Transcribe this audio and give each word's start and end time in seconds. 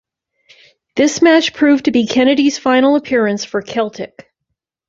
This 0.95 1.21
match 1.21 1.53
proved 1.53 1.85
to 1.85 1.91
be 1.91 2.07
Kennedy's 2.07 2.57
final 2.57 2.95
appearance 2.95 3.45
for 3.45 3.61
Celtic. 3.61 4.33